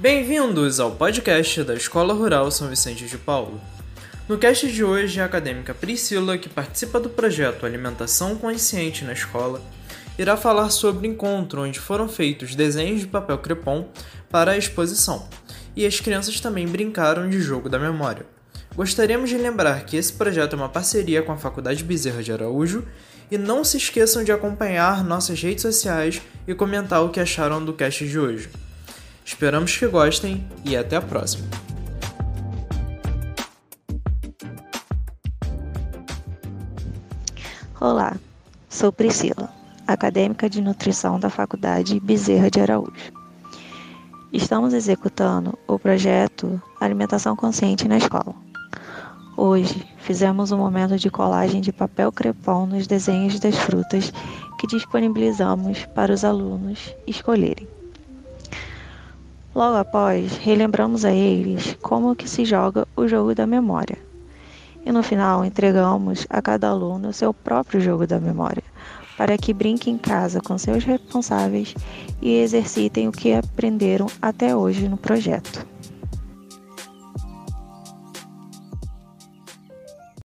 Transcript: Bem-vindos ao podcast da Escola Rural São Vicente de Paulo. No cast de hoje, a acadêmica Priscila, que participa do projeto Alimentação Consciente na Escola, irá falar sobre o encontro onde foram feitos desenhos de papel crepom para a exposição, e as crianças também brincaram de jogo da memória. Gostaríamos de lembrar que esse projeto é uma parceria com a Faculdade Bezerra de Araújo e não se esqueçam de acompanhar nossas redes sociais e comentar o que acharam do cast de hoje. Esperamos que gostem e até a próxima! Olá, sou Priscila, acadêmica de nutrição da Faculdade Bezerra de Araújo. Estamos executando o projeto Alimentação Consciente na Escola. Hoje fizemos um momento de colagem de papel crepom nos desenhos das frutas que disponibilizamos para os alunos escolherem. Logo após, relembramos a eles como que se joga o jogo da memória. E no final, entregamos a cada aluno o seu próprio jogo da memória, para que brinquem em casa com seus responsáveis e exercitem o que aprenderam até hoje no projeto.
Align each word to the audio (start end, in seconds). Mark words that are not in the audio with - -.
Bem-vindos 0.00 0.80
ao 0.80 0.92
podcast 0.92 1.62
da 1.62 1.74
Escola 1.74 2.14
Rural 2.14 2.50
São 2.50 2.70
Vicente 2.70 3.04
de 3.04 3.18
Paulo. 3.18 3.60
No 4.26 4.38
cast 4.38 4.72
de 4.72 4.82
hoje, 4.82 5.20
a 5.20 5.26
acadêmica 5.26 5.74
Priscila, 5.74 6.38
que 6.38 6.48
participa 6.48 6.98
do 6.98 7.10
projeto 7.10 7.66
Alimentação 7.66 8.34
Consciente 8.34 9.04
na 9.04 9.12
Escola, 9.12 9.60
irá 10.18 10.38
falar 10.38 10.70
sobre 10.70 11.06
o 11.06 11.10
encontro 11.10 11.60
onde 11.60 11.78
foram 11.78 12.08
feitos 12.08 12.54
desenhos 12.54 13.00
de 13.00 13.08
papel 13.08 13.36
crepom 13.40 13.90
para 14.30 14.52
a 14.52 14.56
exposição, 14.56 15.28
e 15.76 15.84
as 15.84 16.00
crianças 16.00 16.40
também 16.40 16.66
brincaram 16.66 17.28
de 17.28 17.38
jogo 17.38 17.68
da 17.68 17.78
memória. 17.78 18.24
Gostaríamos 18.74 19.28
de 19.28 19.36
lembrar 19.36 19.84
que 19.84 19.98
esse 19.98 20.14
projeto 20.14 20.54
é 20.54 20.56
uma 20.56 20.70
parceria 20.70 21.22
com 21.22 21.32
a 21.32 21.36
Faculdade 21.36 21.84
Bezerra 21.84 22.22
de 22.22 22.32
Araújo 22.32 22.88
e 23.30 23.36
não 23.36 23.62
se 23.62 23.76
esqueçam 23.76 24.24
de 24.24 24.32
acompanhar 24.32 25.04
nossas 25.04 25.42
redes 25.42 25.60
sociais 25.60 26.22
e 26.48 26.54
comentar 26.54 27.04
o 27.04 27.10
que 27.10 27.20
acharam 27.20 27.62
do 27.62 27.74
cast 27.74 28.08
de 28.08 28.18
hoje. 28.18 28.48
Esperamos 29.24 29.76
que 29.76 29.86
gostem 29.86 30.46
e 30.64 30.76
até 30.76 30.96
a 30.96 31.02
próxima! 31.02 31.46
Olá, 37.80 38.14
sou 38.68 38.92
Priscila, 38.92 39.48
acadêmica 39.86 40.50
de 40.50 40.60
nutrição 40.60 41.18
da 41.18 41.30
Faculdade 41.30 41.98
Bezerra 41.98 42.50
de 42.50 42.60
Araújo. 42.60 43.12
Estamos 44.32 44.74
executando 44.74 45.58
o 45.66 45.78
projeto 45.78 46.60
Alimentação 46.78 47.34
Consciente 47.34 47.88
na 47.88 47.96
Escola. 47.96 48.34
Hoje 49.34 49.88
fizemos 49.96 50.52
um 50.52 50.58
momento 50.58 50.98
de 50.98 51.08
colagem 51.08 51.62
de 51.62 51.72
papel 51.72 52.12
crepom 52.12 52.66
nos 52.66 52.86
desenhos 52.86 53.40
das 53.40 53.56
frutas 53.56 54.12
que 54.58 54.66
disponibilizamos 54.66 55.86
para 55.86 56.12
os 56.12 56.22
alunos 56.22 56.94
escolherem. 57.06 57.79
Logo 59.60 59.76
após, 59.76 60.38
relembramos 60.38 61.04
a 61.04 61.12
eles 61.12 61.76
como 61.82 62.16
que 62.16 62.26
se 62.26 62.46
joga 62.46 62.88
o 62.96 63.06
jogo 63.06 63.34
da 63.34 63.46
memória. 63.46 63.98
E 64.86 64.90
no 64.90 65.02
final, 65.02 65.44
entregamos 65.44 66.26
a 66.30 66.40
cada 66.40 66.70
aluno 66.70 67.10
o 67.10 67.12
seu 67.12 67.34
próprio 67.34 67.78
jogo 67.78 68.06
da 68.06 68.18
memória, 68.18 68.62
para 69.18 69.36
que 69.36 69.52
brinquem 69.52 69.96
em 69.96 69.98
casa 69.98 70.40
com 70.40 70.56
seus 70.56 70.82
responsáveis 70.82 71.74
e 72.22 72.38
exercitem 72.38 73.06
o 73.06 73.12
que 73.12 73.34
aprenderam 73.34 74.06
até 74.22 74.56
hoje 74.56 74.88
no 74.88 74.96
projeto. 74.96 75.69